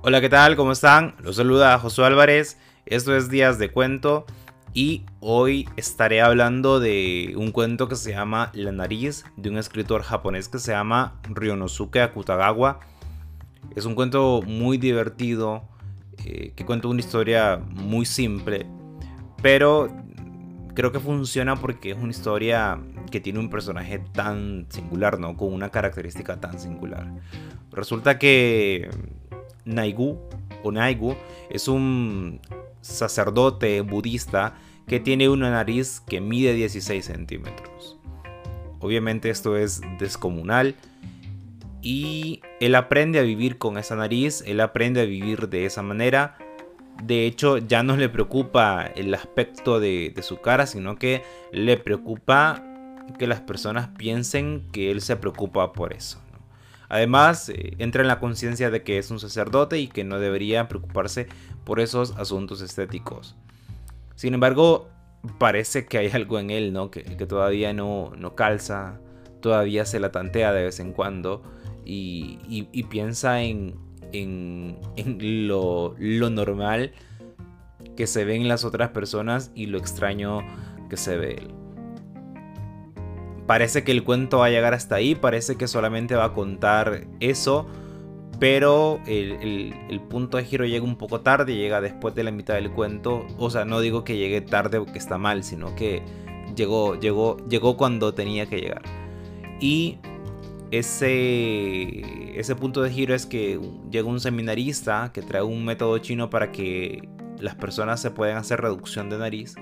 Hola, 0.00 0.20
¿qué 0.20 0.28
tal? 0.28 0.54
¿Cómo 0.54 0.70
están? 0.70 1.16
Los 1.20 1.36
saluda 1.36 1.76
Josué 1.80 2.06
Álvarez. 2.06 2.56
Esto 2.86 3.16
es 3.16 3.28
Días 3.30 3.58
de 3.58 3.72
Cuento 3.72 4.26
y 4.72 5.04
hoy 5.18 5.68
estaré 5.76 6.20
hablando 6.20 6.78
de 6.78 7.34
un 7.36 7.50
cuento 7.50 7.88
que 7.88 7.96
se 7.96 8.12
llama 8.12 8.52
La 8.54 8.70
nariz 8.70 9.24
de 9.36 9.50
un 9.50 9.58
escritor 9.58 10.02
japonés 10.02 10.48
que 10.48 10.60
se 10.60 10.70
llama 10.70 11.20
Ryonosuke 11.28 11.96
Akutagawa. 11.96 12.78
Es 13.74 13.86
un 13.86 13.96
cuento 13.96 14.40
muy 14.46 14.78
divertido 14.78 15.64
eh, 16.24 16.52
que 16.54 16.64
cuenta 16.64 16.86
una 16.86 17.00
historia 17.00 17.60
muy 17.68 18.06
simple, 18.06 18.66
pero 19.42 19.88
creo 20.74 20.92
que 20.92 21.00
funciona 21.00 21.56
porque 21.56 21.90
es 21.90 21.98
una 21.98 22.12
historia 22.12 22.78
que 23.10 23.18
tiene 23.18 23.40
un 23.40 23.50
personaje 23.50 23.98
tan 24.12 24.66
singular, 24.70 25.18
¿no? 25.18 25.36
Con 25.36 25.52
una 25.52 25.70
característica 25.70 26.38
tan 26.38 26.60
singular. 26.60 27.12
Resulta 27.72 28.16
que 28.16 28.88
Naigu 29.68 30.18
o 30.62 30.72
Naigu 30.72 31.14
es 31.50 31.68
un 31.68 32.40
sacerdote 32.80 33.80
budista 33.82 34.54
que 34.86 34.98
tiene 34.98 35.28
una 35.28 35.50
nariz 35.50 36.00
que 36.00 36.20
mide 36.20 36.54
16 36.54 37.04
centímetros. 37.04 37.98
Obviamente 38.80 39.30
esto 39.30 39.56
es 39.56 39.80
descomunal 39.98 40.74
y 41.82 42.40
él 42.60 42.74
aprende 42.74 43.18
a 43.18 43.22
vivir 43.22 43.58
con 43.58 43.78
esa 43.78 43.96
nariz, 43.96 44.42
él 44.46 44.60
aprende 44.60 45.00
a 45.00 45.04
vivir 45.04 45.48
de 45.48 45.66
esa 45.66 45.82
manera. 45.82 46.36
De 47.04 47.26
hecho, 47.26 47.58
ya 47.58 47.82
no 47.82 47.96
le 47.96 48.08
preocupa 48.08 48.84
el 48.96 49.14
aspecto 49.14 49.78
de, 49.78 50.12
su 50.22 50.40
cara, 50.40 50.66
sino 50.66 50.96
que 50.96 51.22
le 51.52 51.76
preocupa 51.76 52.64
que 53.18 53.26
las 53.26 53.40
personas 53.40 53.88
piensen 53.96 54.64
que 54.72 54.90
él 54.90 55.00
se 55.00 55.16
preocupa 55.16 55.72
por 55.72 55.92
eso. 55.92 56.20
Además, 56.88 57.48
eh, 57.50 57.74
entra 57.78 58.02
en 58.02 58.08
la 58.08 58.18
conciencia 58.18 58.70
de 58.70 58.82
que 58.82 58.98
es 58.98 59.10
un 59.10 59.20
sacerdote 59.20 59.78
y 59.78 59.88
que 59.88 60.04
no 60.04 60.18
debería 60.18 60.68
preocuparse 60.68 61.26
por 61.64 61.80
esos 61.80 62.16
asuntos 62.16 62.62
estéticos. 62.62 63.36
Sin 64.14 64.34
embargo, 64.34 64.88
parece 65.38 65.86
que 65.86 65.98
hay 65.98 66.08
algo 66.08 66.38
en 66.38 66.50
él, 66.50 66.72
¿no? 66.72 66.90
Que, 66.90 67.02
todavía 67.02 67.72
no, 67.72 68.12
calza, 68.34 68.98
todavía 69.40 69.84
se 69.84 70.00
la 70.00 70.10
tantea 70.10 70.52
de 70.52 70.64
vez 70.64 70.80
en 70.80 70.92
cuando 70.92 71.42
y, 71.84 72.82
piensa 72.84 73.42
en, 73.42 73.74
en, 74.12 74.78
lo, 75.46 75.94
lo 75.98 76.30
normal 76.30 76.92
que 77.96 78.06
se 78.06 78.24
ve 78.24 78.36
en 78.36 78.48
las 78.48 78.64
otras 78.64 78.90
personas 78.90 79.50
y 79.54 79.66
lo 79.66 79.78
extraño 79.78 80.40
que 80.88 80.96
se 80.96 81.16
ve 81.16 81.36
él. 81.38 81.57
Parece 83.48 83.82
que 83.82 83.92
el 83.92 84.04
cuento 84.04 84.40
va 84.40 84.46
a 84.46 84.50
llegar 84.50 84.74
hasta 84.74 84.96
ahí, 84.96 85.14
parece 85.14 85.56
que 85.56 85.66
solamente 85.68 86.14
va 86.14 86.24
a 86.24 86.32
contar 86.34 87.06
eso, 87.18 87.66
pero 88.38 89.00
el, 89.06 90.02
punto 90.10 90.36
de 90.36 90.44
giro 90.44 90.66
llega 90.66 90.84
un 90.84 90.96
poco 90.96 91.22
tarde, 91.22 91.56
llega 91.56 91.80
después 91.80 92.14
de 92.14 92.24
la 92.24 92.30
mitad 92.30 92.56
del 92.56 92.70
cuento. 92.70 93.26
O 93.38 93.48
sea, 93.48 93.64
no 93.64 93.80
digo 93.80 94.04
que 94.04 94.18
llegue 94.18 94.42
tarde 94.42 94.78
porque 94.78 94.98
está 94.98 95.16
mal, 95.16 95.44
sino 95.44 95.74
que 95.74 96.02
llegó, 96.54 97.00
llegó, 97.00 97.38
llegó 97.48 97.78
cuando 97.78 98.12
tenía 98.12 98.44
que 98.44 98.60
llegar. 98.60 98.82
Y 99.60 99.96
ese, 100.70 102.38
ese 102.38 102.54
punto 102.54 102.82
de 102.82 102.90
giro 102.90 103.14
es 103.14 103.24
que 103.24 103.58
llega 103.90 104.06
un 104.06 104.20
seminarista 104.20 105.10
que 105.14 105.22
trae 105.22 105.42
un 105.42 105.64
método 105.64 105.96
chino 105.96 106.28
para 106.28 106.52
que 106.52 107.08
las 107.38 107.54
personas 107.54 107.98
se 107.98 108.10
puedan 108.10 108.36
hacer 108.36 108.60
reducción 108.60 109.08
de 109.08 109.16
nariz. 109.16 109.54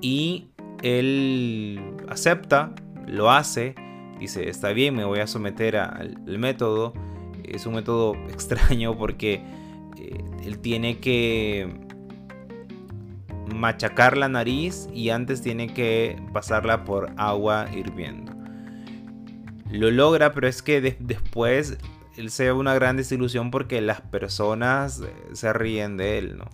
Y 0.00 0.48
él 0.82 1.80
acepta, 2.08 2.74
lo 3.06 3.30
hace, 3.30 3.74
dice, 4.18 4.48
está 4.48 4.72
bien, 4.72 4.94
me 4.94 5.04
voy 5.04 5.20
a 5.20 5.26
someter 5.26 5.76
al, 5.76 6.16
método. 6.38 6.92
Es 7.44 7.66
un 7.66 7.74
método 7.74 8.14
extraño 8.28 8.96
porque 8.96 9.42
eh, 9.98 10.24
él 10.44 10.58
tiene 10.60 10.98
que 10.98 11.68
machacar 13.54 14.16
la 14.16 14.28
nariz 14.28 14.88
y 14.94 15.10
antes 15.10 15.42
tiene 15.42 15.72
que 15.72 16.20
pasarla 16.32 16.84
por 16.84 17.10
agua 17.16 17.66
hirviendo. 17.74 18.32
Lo 19.70 19.90
logra, 19.90 20.32
pero 20.32 20.48
es 20.48 20.62
que 20.62 20.80
después 20.98 21.78
él 22.16 22.30
se 22.30 22.44
ve 22.44 22.52
una 22.52 22.74
gran 22.74 22.96
desilusión 22.96 23.50
porque 23.50 23.80
las 23.80 24.00
personas 24.00 25.00
eh, 25.00 25.12
se 25.32 25.52
ríen 25.52 25.96
de 25.96 26.18
él, 26.18 26.38
¿no? 26.38 26.44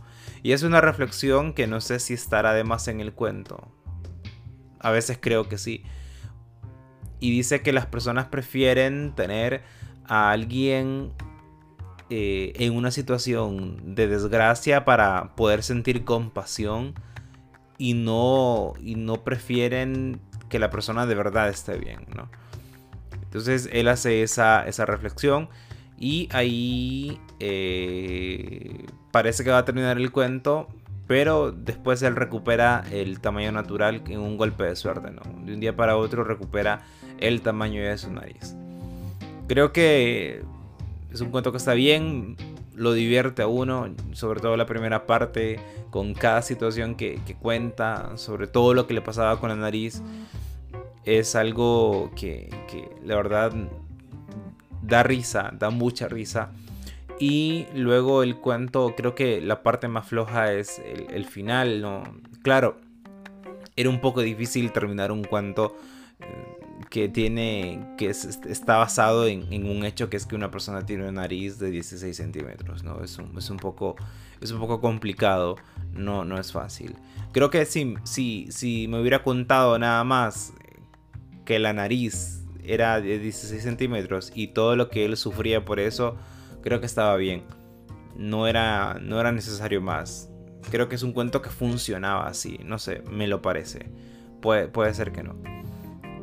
Y 0.42 0.52
es 0.52 0.62
una 0.62 0.80
reflexión 0.80 1.54
que 1.54 1.66
no 1.66 1.80
sé 1.80 1.98
si 1.98 2.14
estará 2.14 2.50
además 2.50 2.88
en 2.88 3.00
el 3.00 3.12
cuento. 3.12 3.68
A 4.86 4.92
veces 4.92 5.18
creo 5.20 5.48
que 5.48 5.58
sí. 5.58 5.82
Y 7.18 7.32
dice 7.32 7.60
que 7.60 7.72
las 7.72 7.86
personas 7.86 8.26
prefieren 8.26 9.16
tener 9.16 9.64
a 10.06 10.30
alguien 10.30 11.10
eh, 12.08 12.52
en 12.54 12.76
una 12.76 12.92
situación 12.92 13.96
de 13.96 14.06
desgracia 14.06 14.84
para 14.84 15.34
poder 15.34 15.64
sentir 15.64 16.04
compasión 16.04 16.94
y 17.78 17.94
no, 17.94 18.74
y 18.80 18.94
no 18.94 19.24
prefieren 19.24 20.20
que 20.48 20.60
la 20.60 20.70
persona 20.70 21.04
de 21.04 21.16
verdad 21.16 21.48
esté 21.48 21.78
bien, 21.78 22.06
¿no? 22.14 22.30
Entonces 23.24 23.68
él 23.72 23.88
hace 23.88 24.22
esa, 24.22 24.68
esa 24.68 24.86
reflexión 24.86 25.48
y 25.98 26.28
ahí 26.30 27.20
eh, 27.40 28.86
parece 29.10 29.42
que 29.42 29.50
va 29.50 29.58
a 29.58 29.64
terminar 29.64 29.96
el 29.96 30.12
cuento 30.12 30.68
pero 31.06 31.52
después 31.52 32.02
él 32.02 32.16
recupera 32.16 32.84
el 32.90 33.20
tamaño 33.20 33.52
natural 33.52 34.02
en 34.06 34.20
un 34.20 34.36
golpe 34.36 34.64
de 34.64 34.76
suerte, 34.76 35.10
¿no? 35.10 35.22
De 35.44 35.54
un 35.54 35.60
día 35.60 35.76
para 35.76 35.96
otro 35.96 36.24
recupera 36.24 36.82
el 37.18 37.42
tamaño 37.42 37.82
de 37.82 37.96
su 37.96 38.12
nariz. 38.12 38.56
Creo 39.46 39.72
que 39.72 40.42
es 41.12 41.20
un 41.20 41.30
cuento 41.30 41.52
que 41.52 41.58
está 41.58 41.74
bien, 41.74 42.36
lo 42.74 42.92
divierte 42.92 43.42
a 43.42 43.46
uno, 43.46 43.88
sobre 44.12 44.40
todo 44.40 44.56
la 44.56 44.66
primera 44.66 45.06
parte, 45.06 45.60
con 45.90 46.14
cada 46.14 46.42
situación 46.42 46.96
que, 46.96 47.20
cuenta, 47.40 48.16
sobre 48.16 48.48
todo 48.48 48.74
lo 48.74 48.86
que 48.86 48.94
le 48.94 49.00
pasaba 49.00 49.38
con 49.40 49.48
la 49.48 49.56
nariz. 49.56 50.02
Es 51.04 51.36
algo 51.36 52.10
que, 52.16 52.50
que 52.68 52.90
la 53.04 53.14
verdad 53.14 53.52
da 54.82 55.02
risa, 55.04 55.52
da 55.56 55.70
mucha 55.70 56.08
risa. 56.08 56.50
Y 57.18 57.66
luego 57.74 58.22
el 58.22 58.36
cuento, 58.36 58.94
creo 58.96 59.14
que 59.14 59.40
la 59.40 59.62
parte 59.62 59.88
más 59.88 60.06
floja 60.06 60.52
es 60.52 60.80
el, 60.84 61.24
final, 61.24 61.80
¿no? 61.80 62.02
Claro, 62.42 62.78
era 63.74 63.88
un 63.88 64.00
poco 64.00 64.20
difícil 64.20 64.70
terminar 64.72 65.10
un 65.10 65.24
cuento 65.24 65.76
eh, 66.20 66.26
que 66.90 67.08
tiene 67.08 67.94
que 67.96 68.08
está 68.08 68.76
basado 68.76 69.26
en, 69.26 69.66
un 69.66 69.84
hecho 69.84 70.10
que 70.10 70.16
es 70.16 70.26
que 70.26 70.34
una 70.34 70.50
persona 70.50 70.84
tiene 70.84 71.04
una 71.04 71.22
nariz 71.22 71.58
de 71.58 71.70
16 71.70 72.16
centímetros 72.16 72.84
no 72.84 73.02
es 73.02 73.18
un, 73.18 73.36
es 73.36 73.50
un 73.50 73.56
poco 73.56 73.96
es 74.40 74.50
un 74.50 74.60
poco 74.60 74.80
complicado 74.80 75.56
no 75.92 76.24
no 76.24 76.38
es 76.38 76.52
fácil 76.52 76.94
creo 77.32 77.50
que 77.50 77.64
si, 77.64 77.96
si, 78.04 78.46
si 78.50 78.88
me 78.88 79.00
hubiera 79.00 79.22
contado 79.22 79.78
nada 79.78 80.04
más 80.04 80.52
que 81.44 81.58
la 81.58 81.72
nariz 81.72 82.44
era 82.64 83.00
de 83.00 83.18
16 83.18 83.62
centímetros 83.62 84.32
y 84.34 84.48
todo 84.48 84.76
lo 84.76 84.90
que 84.90 85.04
él 85.04 85.16
sufría 85.16 85.64
por 85.64 85.80
eso 85.80 86.16
creo 86.66 86.80
que 86.80 86.86
estaba 86.86 87.14
bien. 87.14 87.44
No 88.16 88.48
era, 88.48 88.98
no 89.00 89.20
era 89.20 89.30
necesario 89.30 89.80
más. 89.80 90.32
Creo 90.68 90.88
que 90.88 90.96
es 90.96 91.04
un 91.04 91.12
cuento 91.12 91.40
que 91.40 91.48
funcionaba 91.48 92.26
así. 92.26 92.58
No 92.64 92.80
sé, 92.80 93.02
me 93.08 93.28
lo 93.28 93.40
parece. 93.40 93.88
Puede, 94.42 94.66
puede 94.66 94.92
ser 94.92 95.12
que 95.12 95.22
no. 95.22 95.36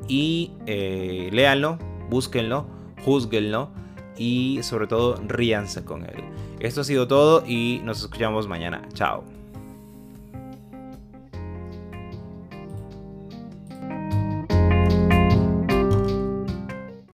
Y 0.10 0.52
eh, 0.66 1.30
léanlo, 1.32 1.80
búsquenlo, 2.10 2.68
juzguenlo 3.06 3.72
y 4.18 4.60
sobre 4.64 4.88
todo 4.88 5.16
ríanse 5.26 5.86
con 5.86 6.04
él. 6.04 6.26
Esto 6.60 6.82
ha 6.82 6.84
sido 6.84 7.08
todo 7.08 7.46
y 7.48 7.80
nos 7.86 8.02
escuchamos 8.02 8.50
mañana. 8.50 8.86
Chao. 8.92 9.24